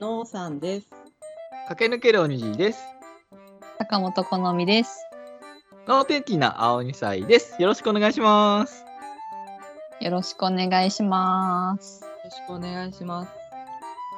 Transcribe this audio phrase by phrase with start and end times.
[0.00, 0.86] のうさんです。
[1.68, 2.80] 駆け抜けるおにぎりです。
[3.78, 5.06] 坂本好みです。
[5.86, 7.60] の天気な青2歳です。
[7.60, 8.86] よろしくお願いします。
[10.00, 12.02] よろしくお願いします。
[12.02, 13.32] よろしくお願いします。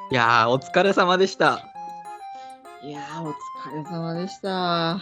[0.09, 1.59] いやー、お疲れ様でした。
[2.81, 5.01] いやー、お疲れ様でした。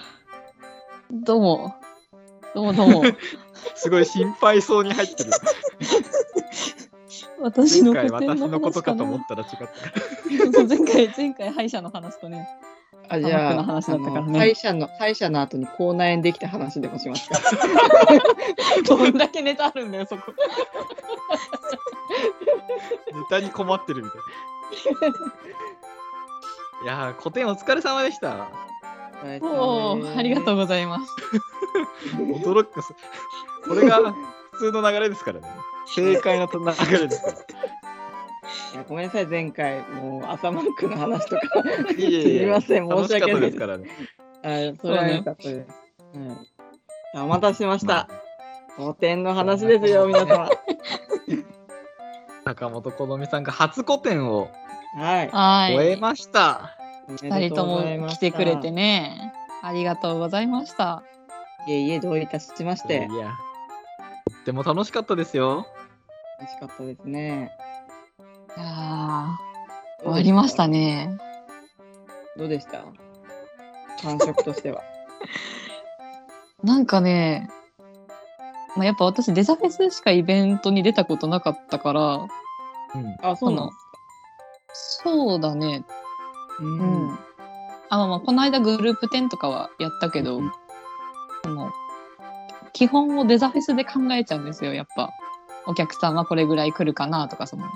[1.11, 1.75] どうも。
[2.55, 3.04] どうもどうも。
[3.75, 5.32] すごい心配そうに入ってる。
[7.41, 10.63] 私の前回私のことかと思話ったら違った。
[10.68, 12.47] 前回、前回歯医者の話とね。
[13.09, 17.39] あ、じゃあの話だったからねの歯医者の、歯医者の後に口内炎できた話でもしますか？
[18.87, 20.33] どんだけネタあるんだよ、そこ。
[23.13, 25.18] ネタに困ってるみたいな。
[26.83, 28.49] いやー、古典お疲れ様でした。
[29.41, 31.05] おお、ありがとうございます。
[32.17, 32.81] 驚く。
[33.67, 34.13] これが
[34.52, 35.47] 普通の流れですからね。
[35.88, 37.33] 正解の流れですから。
[37.33, 41.63] いやごめんなさい、前回、もう朝マックの話とか。
[41.89, 43.89] すみません、申し訳ない楽しかったですからね。
[44.43, 45.67] あそれは良かったです。
[46.15, 46.47] うん
[47.13, 48.07] あお待たせしました。
[48.77, 50.49] 古典の話ですよ、皆様。
[52.45, 54.49] 坂本好みさんが初古典を
[54.95, 55.29] はい。
[55.29, 55.75] はい。
[55.75, 56.77] 終えました。
[57.21, 59.33] 二人とも来てくれてね。
[59.61, 61.03] ありがとうございました。
[61.67, 63.01] いえいえ、どういたしましいて。
[63.01, 63.16] や、と
[64.42, 65.67] っても楽しかったですよ。
[66.39, 67.52] 楽しかったですね。
[68.58, 71.17] いやー終わりましたね。
[72.38, 72.84] どうでした？
[74.02, 74.81] 感触としては。
[76.64, 77.50] なんかね、
[78.75, 82.28] まあ、やっぱ私デザフェスしかイベントに出たことなかったから、うん。
[83.22, 83.73] あ、そうなんで
[84.73, 85.84] そうだね。
[85.88, 86.64] すか。
[86.64, 87.19] ううん。
[87.89, 90.52] あまあまあこの間グループ展とかはやったけど、うん
[91.44, 91.72] その
[92.81, 95.11] 基本をデザフェスで考えちゃうんですよやっぱ。
[95.67, 97.67] お客さんはこれぐらい来るかなとかその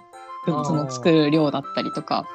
[0.48, 2.26] グッズの作る量だったりとか。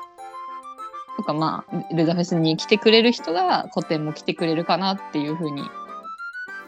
[1.17, 5.65] とかまあデザフェスに来てくれる人が個展も来てくれるかなっていうふうに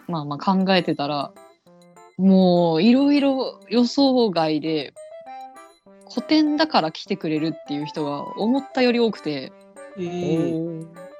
[0.08, 1.30] まあまあ考えてたら
[2.18, 4.94] もういろいろ予想外で
[6.06, 9.52] 個展だから来てくれるっていう人が思ったより多くて。
[9.98, 10.52] へえ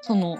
[0.00, 0.38] その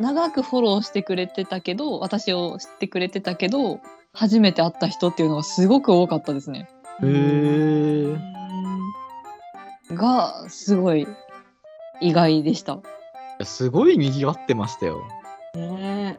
[0.00, 3.80] 長くフォローしてくれてたけど私を知ってくれてたけど
[4.12, 6.68] 初めて会った人っていうのがすごく多かったですね。
[7.02, 8.18] へー
[9.94, 11.06] がすごい
[12.00, 12.78] 意外でした。
[13.42, 15.06] すごい賑わってましたよ。
[15.54, 16.18] ね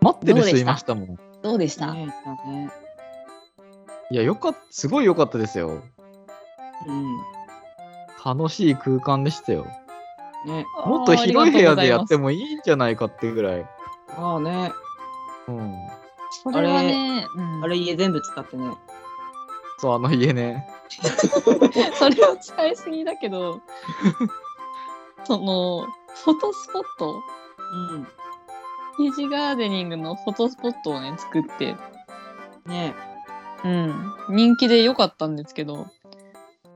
[0.00, 1.18] 待ってる人いましたもん。
[1.42, 1.80] どうでしえ。
[1.80, 2.12] た、ね
[4.10, 5.82] いや、よかった、すごい良かったですよ。
[6.86, 7.18] うん。
[8.24, 9.66] 楽しい空間でしたよ。
[10.46, 13.66] ねもっと広い部屋でやってももいいんじゃないかってぐらい。
[14.16, 14.72] ああね。
[15.48, 15.74] うん。
[16.30, 18.70] それはね、うんあれ家全部使ってね。
[19.78, 20.68] そう、あの家ね。
[21.94, 23.60] それを使いすぎだけど
[25.24, 25.86] その
[26.24, 27.22] フォトスポット？
[27.92, 28.06] うん。
[28.96, 31.76] ヒージガーデニングのフォトスポットをね作って
[32.66, 32.94] ね
[33.64, 35.88] うん、人気で良かったんですけど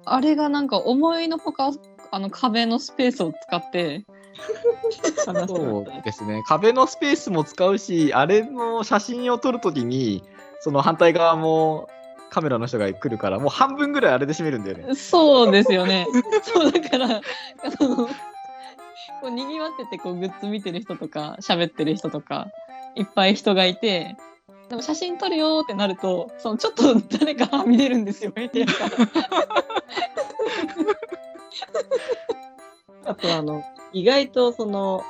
[0.04, 1.70] あれがなんか思いのほか
[2.10, 4.04] あの壁のスペースを使って
[5.24, 6.42] そうですね。
[6.46, 10.22] 壁のスペースも使うし、あれの写真を撮るときに、
[10.60, 11.88] その反対側も
[12.30, 14.94] カメラの人が来るから、もう半分ぐらいあれで占めるんだよね。
[14.94, 16.06] そうですよね
[16.42, 17.20] そうだからあ
[17.80, 18.08] の
[19.20, 22.48] こうにぎわっててこうグッズ見てる人とか喋ってる人とか
[22.94, 24.16] いっぱい人がいて
[24.68, 29.64] でも写真撮るよってなるとそのちょっと誰かはみ出るんですよ部屋から。
[33.06, 33.62] あとあの、
[33.92, 35.02] 意外とその、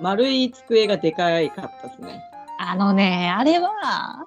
[0.00, 2.22] 丸い机がでかいかったですね。
[2.58, 4.24] あのね、あれは、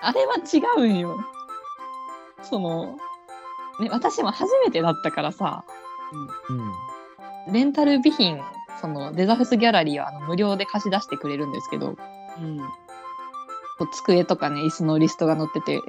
[0.00, 1.18] あれは違うんよ。
[2.42, 2.96] その、
[3.80, 5.64] ね、私も初めてだったからさ、
[6.48, 7.52] うん。
[7.52, 8.40] レンタル備品、
[8.80, 11.96] そのデザフェスギャラリーはあの無料で貸し出してくれるんですけど、
[12.40, 12.58] うん。
[13.78, 15.80] こう机とかね、椅子のリストが載ってて、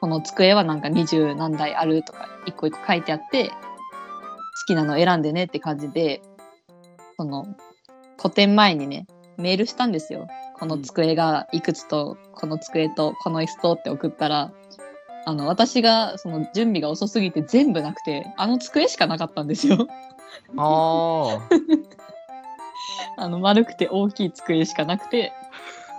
[0.00, 3.71] この机はなんか二十何台あるとか、一個一個書いてあって、好
[4.64, 6.22] きなの選んでねって感じで、
[7.16, 7.46] その、
[8.16, 9.06] 個展前にね、
[9.36, 10.28] メールしたんですよ。
[10.54, 14.52] この机がいくつと、この机と、この椅子とって送ったら、
[15.24, 19.86] あの、私が、その準備が遅すぎて全部なくて、あの机しかなかったんですよ。
[20.56, 21.48] ああ。
[23.18, 25.32] あの、丸くて大きい机しかなくて、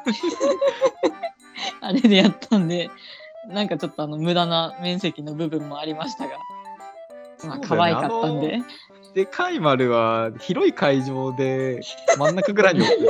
[1.82, 2.90] あれでやったんで、
[3.48, 6.38] なんかちょっとあの、無駄な面積の部分もありましたが、
[7.48, 8.62] まあ、可愛かったんで。
[9.14, 11.82] でかい丸は広い会場で
[12.18, 13.04] 真ん中ぐらいに置く。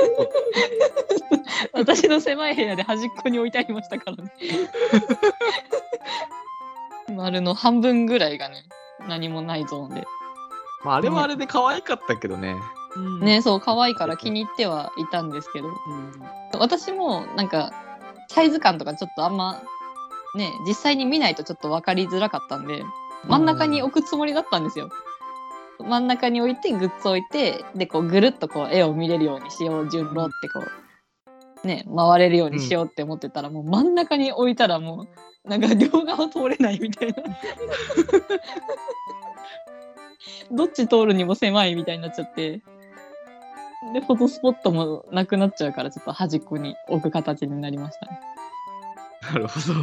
[1.72, 4.32] 私の狭い部屋で端っこに置いてありましたからね。
[7.16, 8.64] 丸の半分ぐらいがね、
[9.08, 10.04] 何もないゾーンで
[10.84, 12.54] まあ、あれはあれで可愛かったけどね。
[12.96, 15.74] うんね、そう可愛いから気に入ってはいたんですけどうん
[16.60, 17.72] 私もなんか
[18.28, 19.60] サイズ感とかちょっとあんま
[20.36, 22.84] ね実際に見ないとちょっと分かりづらかったんで
[23.28, 24.90] 真ん中に置くつもりだったんですよ。
[25.80, 30.62] 真ん中に置いてグッズ置いてでこうぐるっとこう絵を見れるようにしよう順路ってこ
[31.64, 35.06] うね回れるようにしようって思ってたら、もう真ん中に置いたらも
[35.44, 37.14] うなんか両側通れないみたいな
[40.52, 42.62] どっち通るにも狭いみたいになっちゃって
[43.92, 48.20] でフォトスポットもなくなっちゃうからちょっと端っこに置く形になりましたね。
[49.32, 49.74] なるほど。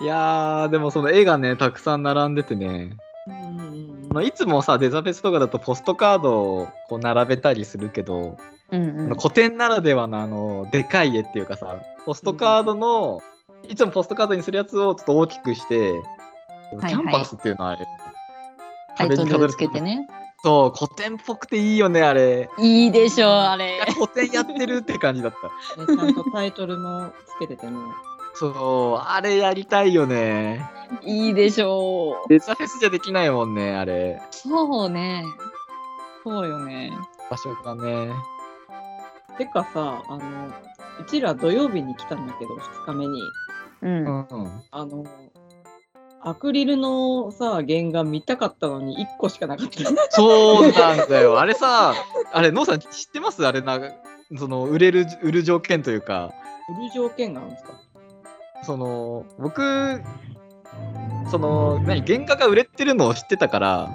[0.00, 2.96] いやー、でもその絵がね、たくさん並んでてね、
[3.26, 8.36] うんあのいつもさ、デザフェスとかだとポストカードをこう並べたりするけど、
[8.70, 13.20] うんあうんの古典ならではのあの、でかい絵っていうかさ、ポストカードの、
[13.68, 16.02] いつもポストカードにするやつをちょっと大きくして、はい
[16.80, 17.86] キャンパスっていうのはあれ、
[18.96, 20.08] タイトルつけてね。
[20.42, 22.50] そう、古典っぽくていいよね、あれ。
[22.58, 23.80] いいでしょうあれ。
[23.94, 25.80] 古典やってるって感じだった。
[25.80, 27.72] ね ちゃんとタイトルもつけててね。
[28.38, 30.68] そう、あれやりたいよね。
[31.02, 32.28] いいでしょう。
[32.28, 34.20] デザフェスじゃできないもんね、あれ。
[34.30, 35.24] そうね。
[36.22, 36.92] そうよね。
[37.30, 38.12] 場所がね。
[39.38, 40.48] てかさ、あの、
[41.00, 43.20] うちら土曜日に来たんだけど、2日目に。
[43.82, 43.86] う。
[43.86, 44.62] うんん。
[44.70, 45.04] あの、
[46.22, 49.84] アクリルのさ、原画見たかったのに1個しかなかった。
[50.10, 51.38] そうなんだよ。
[51.38, 51.94] あれさ、
[52.32, 53.46] あれ、ノーさん知ってます？
[53.46, 53.78] あれな、
[54.36, 56.32] その、売れる、売る条件というか、
[56.68, 57.72] 売る条件があるんですか？
[58.62, 60.02] その、僕、
[61.30, 63.90] その、何、原画が売れてるのを知ってたから、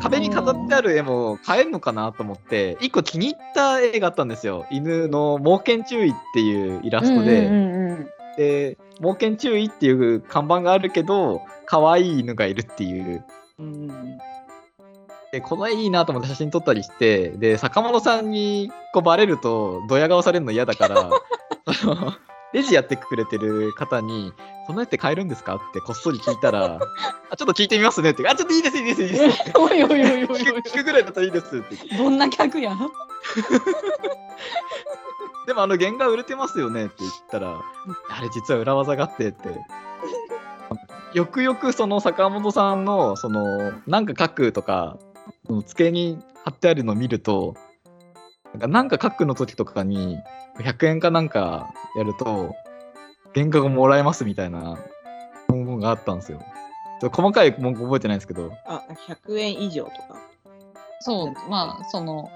[0.00, 4.66] 壁に飾ってある絵も買えるのかなと思って、一個気に入った絵があったんですよ。
[4.70, 13.24] 犬の猛犬注意っていうイラストで、うんうんうんで、猛犬注意っていう看板があるけど、可愛い犬がいるっていう。
[13.58, 13.88] うん。
[15.32, 21.10] で、この絵いいなと思って写真撮ったりして、で、坂本さんにこうバレると、ドヤ顔されるの嫌だから、
[22.52, 24.32] レジやってくれてる方に、
[24.66, 25.56] その絵って買えるんですか？
[25.56, 26.78] ってこっそり聞いたら、
[27.30, 29.38] あちょっと聞いてみますねって、あ、ちょっといいです、いいです、いいです。
[29.58, 31.96] おいおいおいおいおい聞く ぐらいだったらいいですって。
[31.96, 32.78] どんな客やん？
[35.46, 37.60] でもあの原画売れてますよねって言ったら、
[38.10, 39.48] あれ実は裏技があってって。
[41.14, 44.96] よくよくその坂本さんの、その、なんか書くとか、
[45.66, 47.56] 机に貼ってあるのを見ると、
[48.52, 50.18] なんかなんか書くの時とかに、
[50.58, 52.54] 100円かなんかやると、
[53.34, 54.78] 原画がもらえますみたいな
[55.48, 56.40] 文言があったんですよ。
[57.00, 60.18] ちょっと細かい文句覚えてないんですけど、あ、100円以上とか。
[61.00, 62.30] そう、まあ、その、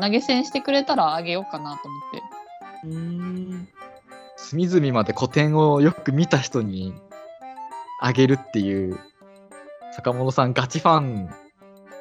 [0.00, 2.22] 投げ銭してくれたらあげようかなと思って。
[2.84, 3.68] うーん。
[4.36, 6.94] 隅々まで古典をよく見た人に
[8.00, 8.98] あげるっていう、
[9.92, 11.26] 坂本さんガチファン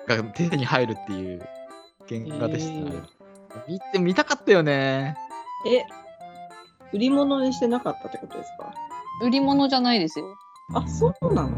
[0.07, 1.47] が手に入るっていう
[2.07, 3.14] 原画でしたね。
[3.67, 5.15] 見て見たかったよね。
[5.65, 5.83] え、
[6.93, 8.73] 売り物にしてなかったってことですか？
[9.21, 10.25] 売り物じゃないですよ。
[10.73, 11.49] あ、そうなの？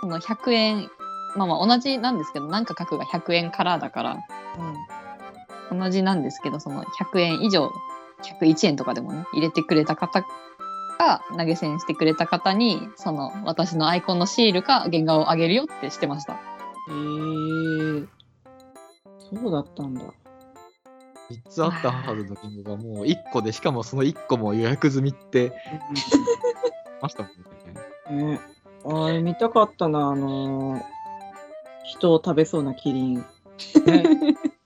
[0.00, 0.90] その100円、
[1.34, 4.18] まあまあ同じなんですけど、なんか書くが100円からだから、
[5.72, 7.72] 同じなんですけど、その100円以上、
[8.40, 10.24] 101円とかでもね、入れてくれた方
[10.98, 16.38] が投げ銭してくれた方に、その私のアイコンのシールか原画をあげるよってしてました。
[16.88, 18.08] へえー。
[19.18, 20.02] そうだったんだ。
[21.30, 25.52] 3つあったはずの原画がもう1個で、しかもその1個も予約済みって
[27.00, 27.28] ましたも
[28.14, 28.32] んね。
[28.32, 28.40] ね、
[28.84, 30.82] あれ見たかったな、あのー
[31.86, 33.14] 人を食べそうなキリン。
[33.14, 33.24] ね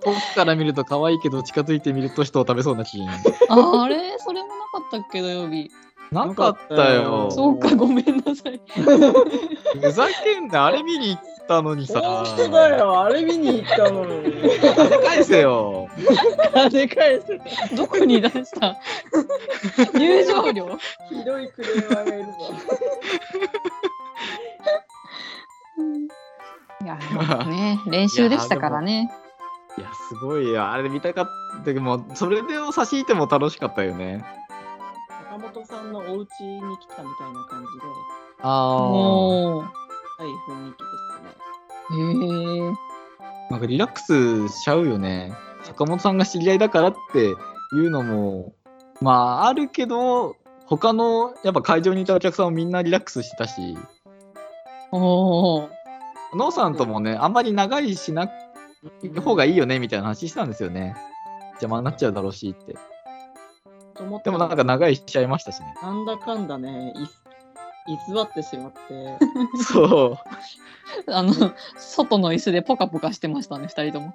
[0.04, 3.08] 遠くから見ると可愛いけど、近づいてみると人を食べそうなシーン。
[3.08, 4.16] ああれ？
[4.18, 5.70] それもなかったっけ土曜日。
[6.10, 7.30] なかったよ。
[7.30, 8.60] そうか、ごめんなさい。
[9.80, 12.00] ふざけんな、あれ見に行ったのにさ。
[12.00, 14.32] 本当だよ、あれ見に行ったのに。
[14.74, 15.88] 金返せよ。
[16.54, 17.76] 金返せ。
[17.76, 18.76] どこに出した？
[19.94, 20.78] 入場料？
[21.08, 22.30] ひどいクレーマーがいるぞ。
[26.80, 29.10] いや、まあね、練習でしたからね。
[29.76, 30.70] いや、すごいよ。
[30.70, 31.26] あれ見たかっ
[31.58, 34.24] たけども、それでを差し引いても楽しかったよね。
[35.48, 37.86] 坂本さんのお家に来たみたいな感じで、
[38.42, 39.64] あおー。
[39.64, 39.72] は
[40.20, 42.02] い、雰囲気でしたね。
[42.02, 42.72] へえ。
[43.50, 45.32] なんかリラックスしちゃうよね。
[45.62, 47.32] 坂本さんが知り合いだからってい
[47.76, 48.52] うのも、
[49.00, 50.36] まあ、あるけど、
[50.66, 53.78] 他の、やっぱ会場にいたお客さんもみんなリラックスしてたし、
[54.92, 55.68] おー。
[56.34, 58.28] ノーさんともね、あんまり長いしな
[59.24, 60.94] 方がいいよねみたいな話したんですよね。
[61.52, 62.76] 邪魔になっちゃうだろうしって。
[63.98, 65.74] と思ったでもなんか長いしちゃいましたしね。
[65.82, 66.94] なんだかんだね、
[67.86, 69.18] 偽ってしまって。
[69.64, 70.18] そ
[71.06, 71.12] う。
[71.12, 71.32] あの
[71.76, 74.14] 外の椅子でポカポカしてましたね2人とも。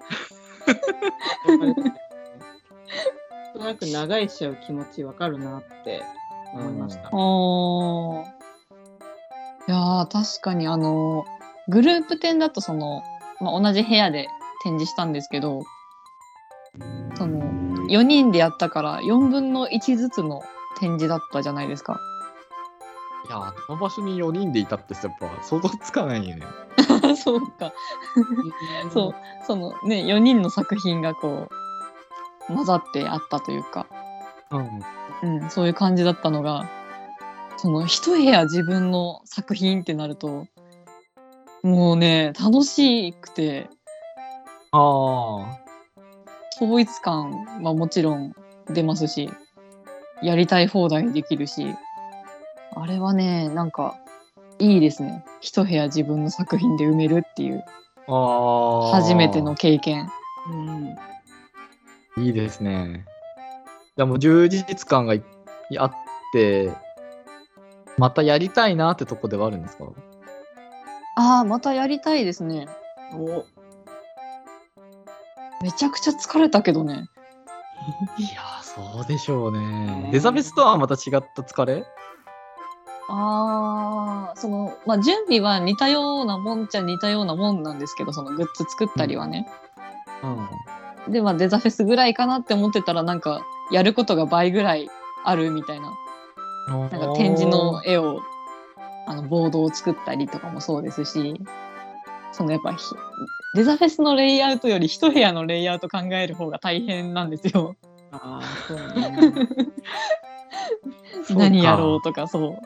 [1.48, 6.04] なんとなく長いしちゃう気持ちわかるなって
[6.54, 7.10] 思いました。
[7.12, 8.44] おー
[9.68, 11.26] いやー確かにあの
[11.68, 13.04] グループ展だとその、
[13.40, 14.28] まあ、同じ部屋で
[14.64, 15.64] 展示したんですけど
[17.16, 17.40] その
[17.88, 20.42] 4人でやったから4分の1ずつの
[20.80, 22.00] 展示だったじゃないですか。
[23.28, 26.46] いや、あの場所に4人でいたってやっぱ想像つかないよね。
[27.16, 27.72] そうか
[28.92, 31.48] そうそのね4人の作品がこ
[32.50, 33.88] う混ざってあったというか、
[34.52, 35.40] うん。
[35.42, 36.70] うん、そういう感じだったのが
[37.58, 40.48] その一部屋自分の作品ってなると
[41.62, 43.70] もうね楽しくて
[44.72, 45.63] ああ。
[46.56, 48.34] 統一感はもちろん
[48.70, 49.30] 出ますし
[50.22, 51.76] やりたい放題できるし
[52.76, 53.98] あれはねなんか
[54.60, 57.64] いいですね一部屋自分の作品で埋めるっていう
[58.08, 58.96] ああ。
[58.96, 59.56] 初めての。
[59.56, 60.10] 経験
[60.50, 62.24] うん。
[62.26, 63.06] いいですね。
[63.96, 65.24] じゃあもう充実感がい
[65.78, 65.94] あっ
[66.34, 66.72] て、
[67.98, 69.86] またやりたいなってとこではあるんですか？
[71.16, 72.68] ああまたやりたいですね
[73.14, 73.46] お
[75.64, 77.10] めちゃくちゃ疲れたけどね。
[78.18, 79.60] いやー、そうでしょうね。
[79.60, 80.10] ね。
[80.12, 81.86] デザフェスとはまた違った疲れ？
[83.10, 89.48] ああそのまあ準備は似たようなもんちゃ似たようなもんなんですけどそのグッズ作ったりはね、
[91.08, 91.12] うん。
[91.12, 94.90] でまあデザフェスぐらいかなって思ってたらなんかやることが倍ぐらい
[95.24, 95.94] あるみたいな。
[96.68, 98.22] なんか展示の絵を
[99.06, 101.42] あのボードを作ったりとかもそうですし
[102.34, 102.84] そのやっぱひ
[103.56, 107.76] デザフェスのレイアウトより一部屋のレイアウト考える方が大変なんですよ。
[108.12, 109.48] ああ、 そうね。
[111.30, 112.58] 何やろうとかそう。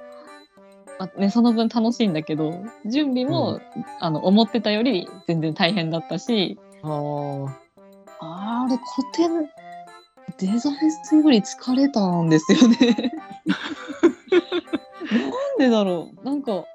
[0.99, 3.59] あね、その分楽しいんだけど準備も、
[3.99, 7.49] あの思ってたより全然大変だったしあー
[8.19, 9.47] あれ古典
[10.39, 13.11] デザフェスより疲れたんですよね。
[15.11, 16.65] なんでだろうなんか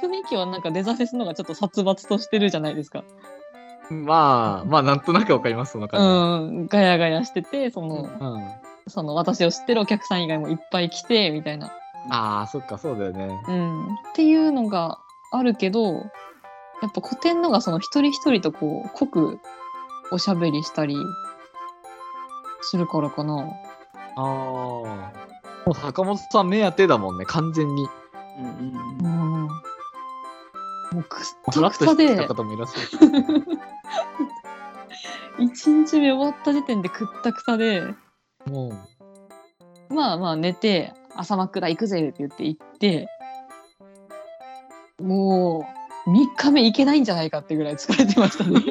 [0.00, 3.04] 雰囲気はなんかデザフェスの方がちょっと殺伐としてるじゃないですか。
[3.90, 8.24] まあ、まあ、なんとなくわかります、そのう感ん、ガヤガヤしててその,、じ。
[8.24, 8.50] うん。
[8.88, 11.70] その私を知ってるお客さん以外もいっぱい来てみたいな、
[12.10, 13.28] ああ、そっか、そうだよね。
[13.48, 14.98] うん、っていうのが
[15.30, 15.94] あるけど
[16.82, 19.38] やっぱ古典のがその一人一人とこう濃く
[20.10, 20.96] おしゃべりしたり
[22.60, 23.38] するからかな。
[24.16, 24.22] ああ。
[24.24, 27.86] もう坂本さん目当てだもんね、完全に。
[28.38, 28.48] うんう
[29.02, 29.13] うん
[30.94, 31.20] んもうくっ
[31.52, 33.44] フラッとたくたでた方もいらっしゃる。
[35.44, 37.94] 一日目終わった時点でくったくたで
[38.46, 39.94] もう。
[39.94, 43.08] まあまあ寝て朝真っ暗行くぜって言って行って
[45.00, 45.68] も
[46.06, 48.60] う3日目行けないんじゃないかってぐらい疲れてましたね。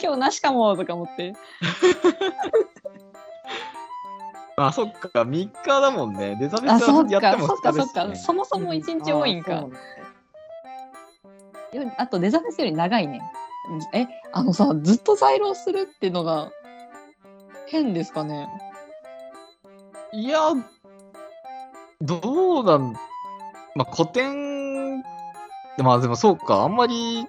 [0.00, 1.34] 今日なしかもとか思って
[4.66, 6.36] あ、そっか、3日だもんね。
[6.40, 8.08] デザフェスあそっやってもかそっかそっか。
[8.08, 9.60] ねそもそも1日多いんか。
[9.60, 9.76] うね
[11.72, 13.20] よあとデザフェスより長いね。
[13.92, 16.50] えあのさずっと在廊するっていうのが
[17.66, 18.48] 変ですかね。
[20.12, 20.40] いや、
[22.00, 22.94] どうなん、
[23.74, 25.02] まあ、古典、
[25.78, 27.26] まあでもそうか、あんまり、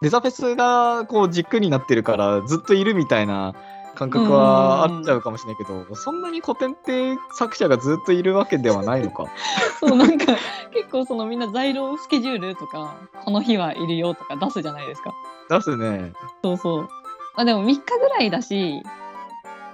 [0.00, 3.54] デザフェスがこう軸になってるから、ずっといるみたいな
[3.98, 9.26] 感覚はあっちゃうかもしれないけど、そんなに古典って作者がずっといるわけではないのか？
[9.80, 10.26] そうなんか
[10.72, 15.12] 結構そのみんな在廊スケジュールとかこの日はいるよとか出すじゃないですか
[15.50, 16.12] 出すね。
[16.44, 16.88] そうそう
[17.34, 18.82] あでも3日ぐらいだし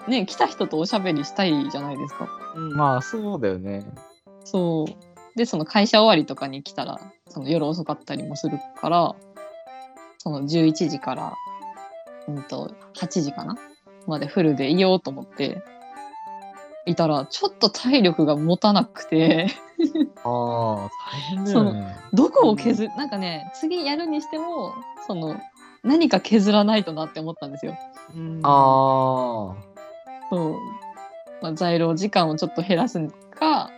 [0.09, 3.85] ね来た人とおしゃべりしたいじゃないですかうんまあそうだよね。
[4.45, 9.15] そうでその会社終わりとかに来たらその夜遅かったりもするから
[10.19, 11.35] その11時から、
[12.29, 13.57] うん、と8時かな
[14.07, 15.63] までフルでいようと思って
[16.87, 19.49] いたらちょっと体力が持たなくて。
[20.23, 21.97] ああ、大変だよね。
[22.13, 24.75] どこを削るなんかね次やるにしても
[25.07, 25.41] その
[25.83, 27.77] 何か削らないとなって思ったんですよ。
[28.15, 28.41] うん。
[28.43, 29.55] あ
[30.31, 30.57] そう。
[31.43, 33.07] まあ、在廊時間をちょっと減らす
[33.39, 33.71] か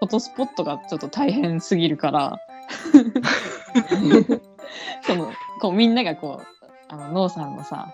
[0.00, 2.40] フォトスポットがちょっと大変すぎるから。
[5.02, 5.30] その
[5.60, 6.46] こうみんながこう
[6.88, 7.92] あのノーさんのさ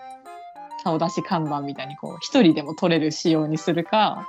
[0.83, 4.27] 顔出し看板みたいにこう一人でも撮れる仕様にするか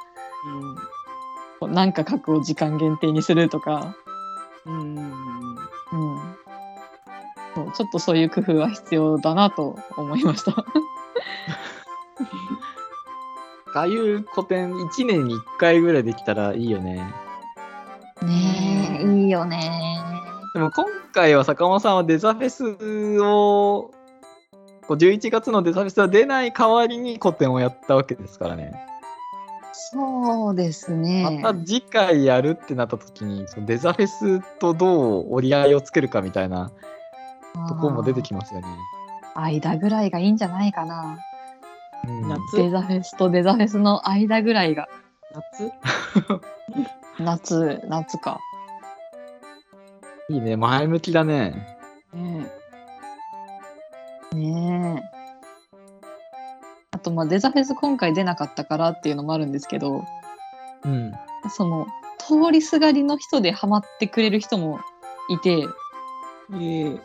[1.61, 3.97] こうなんか書くを時間限定にするとか、
[4.67, 6.37] うんうんうんうん、
[7.55, 10.53] そうちょっとそういう工夫は必要だなと思いました。
[13.75, 16.97] あ、ああいう古典1年に1回ぐらいできたらいいよね。
[18.23, 20.01] ねえいいよね。
[20.55, 23.91] でも今回は坂本さんはデザフェスを、
[24.87, 28.73] こう11月のデザフェスは出ない代わりに古典をやったわけですからね。
[29.73, 31.41] そうですね。
[31.43, 36.71] また次回やるってなった時に、そのデザフェスとどう折り合いをつけるかみたいな
[37.69, 38.67] ところも出てきますよね。
[39.35, 41.19] 間ぐらいがいいんじゃないかな。
[42.07, 42.29] うん。
[42.29, 42.57] 夏？
[42.57, 44.89] デザフェスとデザフェスの間ぐらいが。
[45.33, 45.73] 夏？
[47.19, 48.41] 夏夏か。
[50.31, 51.79] いいね、前向きだね。
[52.15, 52.51] ね
[54.35, 55.25] ねえ
[56.93, 60.05] あとまあデザフェス今回出なかったからっていうのもあるんですけど
[60.85, 61.13] うん。
[61.51, 61.87] その
[62.19, 64.81] 通りすがりの人でハマってくれる人も
[65.29, 65.67] いて
[66.53, 67.01] えええ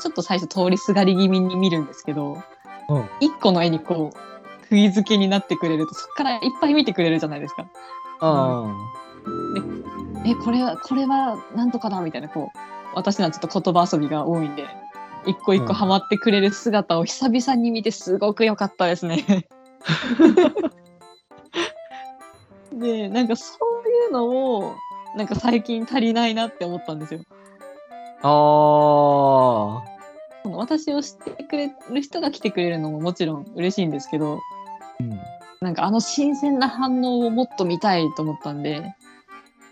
[0.00, 2.42] ちょっと最初通りすがり気味に見るんですけど
[2.88, 3.08] うん。
[3.20, 7.66] 一個の絵にこう釘付けになってくれるとそこからいっぱい見てくれるじゃないですか。
[8.20, 8.74] あ
[10.24, 12.58] えこれはこれはなんとかだみたいなこう
[12.94, 14.66] 私にはちょっと言葉遊びが多いんで
[15.26, 19.24] 一個一個ハマってくれる姿を久々に見てすごく良かったですね。
[22.72, 23.54] でなんかそ
[23.84, 24.28] ういうの
[24.58, 24.74] を
[25.16, 27.20] なんか最近足りないなって思ったんですよ。
[28.22, 29.82] あ。
[29.84, 34.40] あ私を知ってくれる人が来てくれるのももちろん嬉しいんですけど
[35.00, 35.18] うん。
[35.60, 38.94] なんかあの新鮮な反応をもっと見たいと思ったんで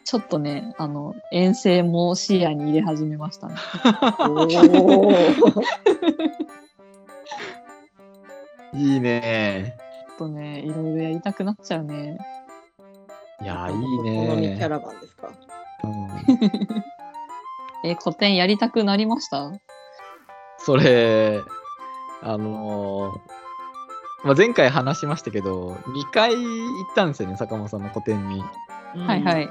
[0.04, 3.54] ちょっとねあの遠征も視野に入れ始めましたね。
[8.75, 9.76] いいね。
[10.08, 12.18] ちょっとねいろいろやりたくなっちゃうね。
[13.42, 14.68] いや、いいお好みキャね。
[14.68, 15.28] ラバンですか？
[15.84, 16.08] うん、
[17.90, 19.50] え古典やりたくなりました？
[20.58, 21.40] それ、
[22.23, 23.18] あのー
[24.25, 28.42] まあ、前回話しましたけど、2回行ったんですよね、坂本さんの個展に。
[28.96, 29.50] はいはい。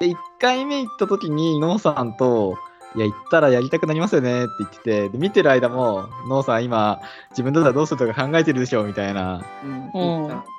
[0.00, 2.56] で、1回目行った時に、ノーさんと、
[2.94, 9.44] いや、行ったらやりたくなりますよねって言ってて、で見てる間も、ノーさん今、自分だったらどうするとか考えてるでしょみたいな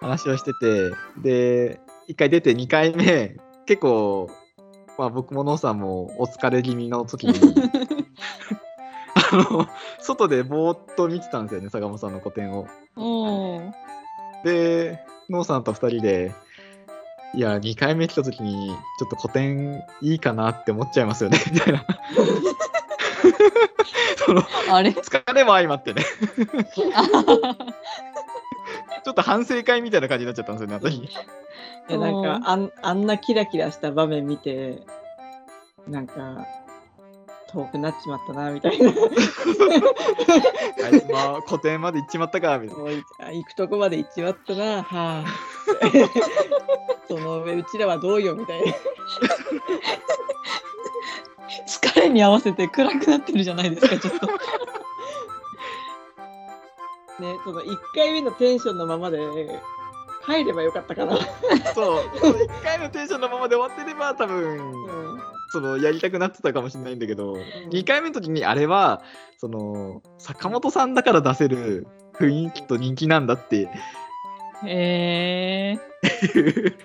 [0.01, 4.29] 話をしてて、で、1回出て2回目、結構、
[4.97, 7.33] まあ僕もノーさんもお疲れ気味の時に、
[9.31, 9.67] あの、
[9.99, 12.67] 外でぼーっと見てたんですよね、坂本さんの個展を。
[12.95, 13.73] うん。
[14.43, 16.33] で、ノーさんと2人で、
[17.35, 21.85] いや、2回目来た時に、ちょっと個展いいかなって思っちゃいますよね、みたいな。
[24.25, 24.89] その、あれ？
[24.91, 26.03] 疲れも相まってね、
[29.03, 30.95] ちょっと反省会みたいな感じになっちゃったんですよね、私。
[30.97, 31.09] い
[31.89, 34.81] やなんかあんあんなキラキラした場面見て
[35.87, 36.45] なんか
[37.49, 38.89] 遠くなっちまったなみたいな。
[38.89, 38.91] あ
[40.89, 42.77] いつも個展まで行っちまったか、みたい
[43.19, 43.31] な。
[43.31, 45.23] 行くとこまで行っちまったなはあ。
[47.07, 48.73] その上うちらはどうよみたいな。
[51.65, 54.27] 疲れに合わせて暗くなってるじゃないですか、ちょっと。
[57.19, 59.17] ねその1回目のテンションのままで
[60.23, 61.17] 帰ればよかったかな、
[61.73, 64.49] そう、1回のテンションのままで終わってれば、多分、う
[65.15, 67.33] んそのやりたくなってたかもしれないんだけど、
[67.71, 69.01] 2回目の時にあれは
[69.37, 71.87] その坂本さんだから出せる
[72.19, 73.69] 雰囲気と人気なんだって
[74.65, 75.77] え
[76.35, 76.75] いう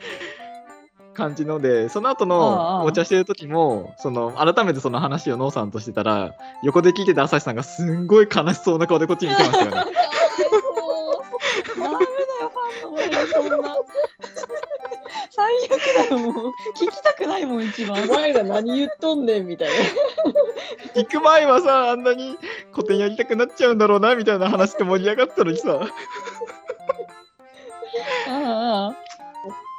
[1.14, 9.74] 感じのでその後のお茶してる時もその改めてその話をノーさんとしてたら横で聞いてた朝日さんがすんごい悲しそうな顔でこっち見てましたよ ー。
[9.74, 9.92] ね。
[11.76, 13.76] ダメだよ、ファンの前でそんな。
[15.42, 16.52] 最悪だよ、もう。
[16.76, 18.02] 聞きたくないもん、一番。
[18.02, 19.74] お前ら何言っとんねんみたいな
[20.94, 22.36] 行く前はさあんなに
[22.72, 25.80] 古典やりたくなっちゃうんだろうなみたいな話で盛り上がったのにさ
[28.28, 28.92] あ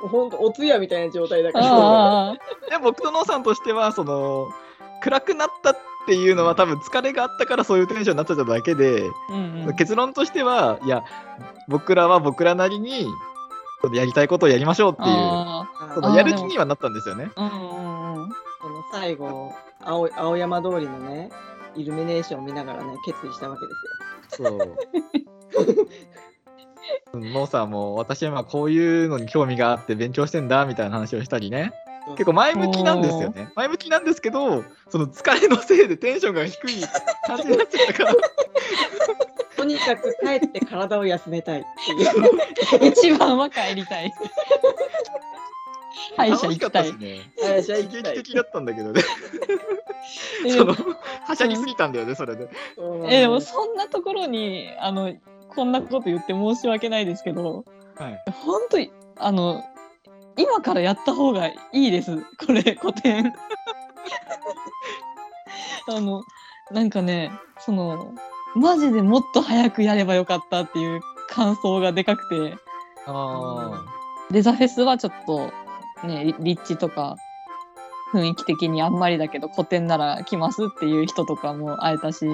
[0.10, 2.38] ほんとお通夜みたいな状態だあ、からああ、い
[2.71, 4.49] や僕とノーさんとしてはその
[5.02, 9.76] 暗くなったっていうのは多分疲れがあったからそういうテンションになっちゃっただけで、うんうん。
[9.76, 11.04] 結論としてはいや
[11.67, 13.08] 僕らは僕らなりに
[13.84, 17.30] そのやりたいことをやりましょうっていうあそのやる気にはなったんですよね。
[17.36, 17.54] あ、うんう
[18.19, 18.30] んうん。
[18.62, 21.30] その最後青青山通りのね
[21.76, 23.74] イルミネーションを見ながらね決意したわけで
[24.30, 24.50] すよ。
[24.50, 24.56] そ
[27.15, 27.19] う。
[27.19, 31.74] ノーさんも私は今こういうのに興味があって勉強してんだみたいな話をしたりね。
[32.12, 33.50] 結構前向きなんですよね。
[33.56, 36.84] 前向きなんですけどその疲れのせいでテンションが低い
[37.28, 38.15] 感じになっちゃったから
[39.63, 44.12] とにかく帰って体を休めたいっていう一番は帰りたい。
[46.17, 46.93] 歯医者行きたい。
[46.97, 49.02] ね歯医者行刺きたい激的だったんだけどね
[50.45, 52.49] えそのはしゃぎすぎたんだよねそれで
[53.08, 55.13] えでもそんなところにあの
[55.56, 57.63] こんなこと言って申し訳ないですけど、
[57.95, 58.23] はい。
[58.32, 59.63] 本当に、あの、
[60.36, 62.17] 今からやった方がいいです。
[62.45, 63.34] これ、古典。
[65.88, 66.23] あの、
[66.71, 68.13] なんかね、その、
[68.56, 72.58] マジでもっと早くやればよかったっていう感想がでかくて、
[73.08, 73.84] あ
[74.32, 75.52] デザフェスはちょっと、
[76.06, 77.18] ね、リ立地とか、
[78.13, 82.28] 雰囲気的にあんまりだけど、古典なら来ますっていう人とかも会えたし、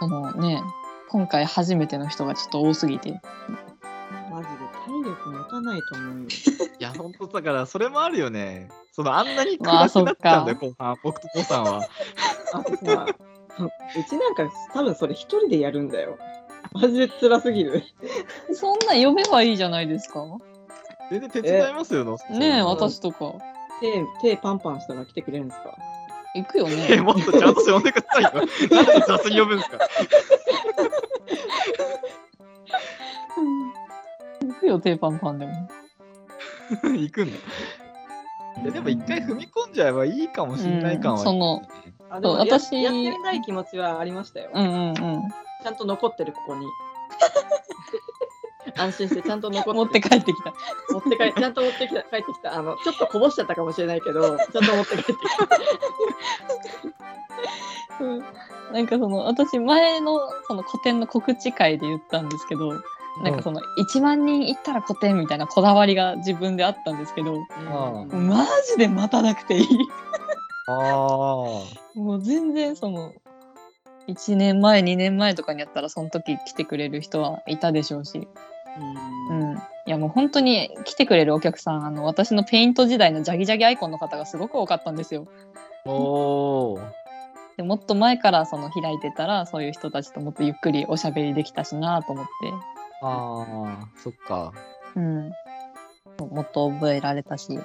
[0.00, 0.62] そのね、
[1.10, 3.20] 今回初めての人がちょっと多すぎて、
[4.30, 6.26] マジで体力持たないと思うよ。
[6.80, 8.70] いや、本当だから、それもあるよね。
[8.92, 10.96] その、あんなにまあ暗くなっちゃうんだよ、そ後半。
[11.02, 11.86] 僕と父さんは。
[13.98, 16.18] うちなんか多分それ一人でやるんだよ。
[16.72, 17.82] マジで辛すぎる。
[18.52, 20.24] そんな呼べばいいじゃないですか。
[21.10, 23.34] 全然手伝いますよ、のねえ、私とか。
[23.80, 25.74] 手、手パンパンしたら来てくれるんですか？
[26.36, 27.00] 行くよえ、ね。
[27.02, 28.30] もっとちゃんと呼んでくださいよ。
[28.70, 29.78] なんで雑に呼ぶんですか？
[34.42, 35.52] 行くよ、手パンパンでも。
[36.84, 37.38] 行くんだ。
[38.66, 41.62] えでも一回踏み込んじゃえばいいかもしんない感は、うんその
[42.10, 44.50] あでも私やってみたい気持ちはありましたよ。
[44.52, 44.92] うんうんうん。
[44.92, 46.66] ちゃんと残ってる、ここに。
[48.76, 50.52] 安心してちゃんと残ってる持って帰ってきた。
[50.90, 55.24] 持って帰ちゃんと持ってきた帰ってきたあのちょっとこぼしちゃったかもしれないけど ちゃんと持って帰ってきた
[58.04, 58.24] うん
[58.72, 62.80] なんかその私前のその古典の告知会で言ったんですけど、
[63.22, 69.66] なんかその1万人行ったら古典みたいなこだわりが自分であったんですけど、あうんマジで待たなくていい。
[70.70, 71.98] ああ。
[71.98, 73.12] もう全然その
[74.08, 78.20] 1年前2年前とかにやったらその時来てくれる人はいたでしょうし、う
[79.30, 85.28] うんん、いやもう本当に来てくれるお客さんあの私のペイント時代のジャギジャギアイコンの方がすごく多かったんですよ。
[85.84, 86.80] おお。
[87.56, 92.30] でもっと前からその開いてたらそういう人たちともっとゆっくりおしゃべりできたしなと思って、
[93.02, 93.46] あ
[93.82, 94.52] あ、そっか。
[94.96, 95.30] うん、
[96.30, 97.58] もっと覚えられたし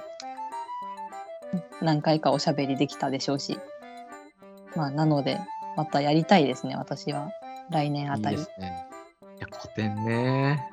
[1.80, 3.58] 何回かおしゃべりできたでしょうし
[4.74, 5.40] まあなので
[5.76, 7.30] またやりたいですね私は
[7.70, 8.86] 来年あたりいいですね。
[9.38, 10.70] いや、古典ね。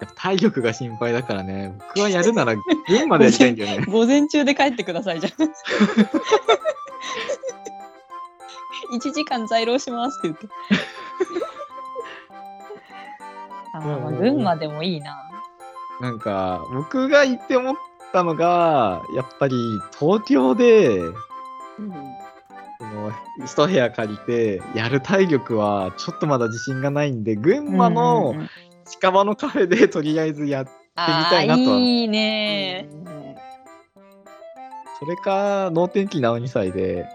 [0.00, 1.72] やっぱ体力が心配だからね。
[1.78, 2.54] 僕はやるなら
[2.88, 3.86] 群馬でやりたいんだよね。
[3.90, 5.32] 午前中で帰ってくださいじゃん
[8.92, 10.48] 1 時間在労しますって言って
[13.74, 15.22] あーまあ群馬でもいいな
[16.00, 17.76] なんか、僕が行って思っ
[18.14, 19.56] たのが、やっぱり
[19.98, 21.14] 東京で、うん。
[22.78, 23.12] その
[23.44, 28.48] 一部屋借りてやる体力はちょっとまだ自信がないんで、群馬うんのうんうん。
[28.86, 32.88] 近場のカフェでとりあえずやっあたいなといいね。
[35.00, 37.06] それか、能天気なお2歳で、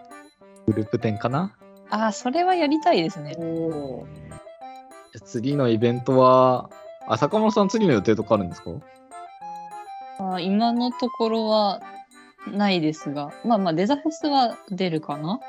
[0.68, 1.56] グループ展かな？
[1.90, 3.36] あーそれはやりたいですね。
[5.26, 6.70] 次のイベントは、
[7.08, 8.72] あ、坂本さん次の予定とかあるんですか？
[10.20, 11.82] あー今のところは
[12.48, 15.40] ないですがまあまあデザフェスは出るかな？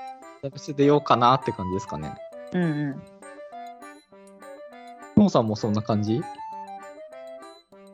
[0.43, 2.15] 私出ようかなって感じですかね。
[2.53, 3.03] うんうん
[5.17, 6.23] ももさんもそんな感じ？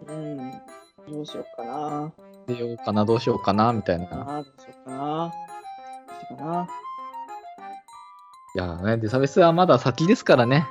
[0.06, 0.52] うん
[1.08, 2.12] どうしようかな
[2.46, 4.06] 出ようかな、どうしようかな、みたいな。
[4.10, 5.34] あーどうしようかなど
[6.14, 6.68] うしようかな
[8.54, 10.66] いやーね、デザフェスはまだ先ですからね。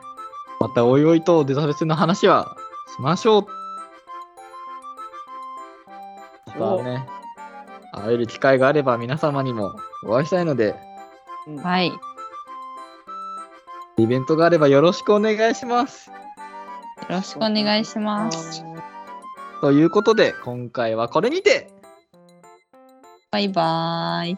[0.61, 2.55] またおいおいとデザフェスの話は
[2.95, 3.64] しましょう。
[6.59, 7.05] またね、
[7.91, 10.75] 会える機会があれば皆様にもお会いしたいので、
[11.47, 11.57] うん。
[11.57, 11.91] はい。
[13.97, 16.09] イベントがあればよろしくお願いします。
[16.09, 16.15] よ
[17.09, 18.63] ろしくお願いします。
[19.61, 21.69] ということで、今回はこれにて、
[23.31, 24.37] バイバーイ。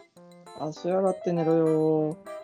[0.60, 2.37] 足洗って寝ろよー